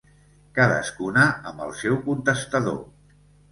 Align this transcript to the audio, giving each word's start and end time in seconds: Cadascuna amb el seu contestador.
Cadascuna 0.59 1.27
amb 1.53 1.63
el 1.67 1.75
seu 1.83 2.01
contestador. 2.09 2.83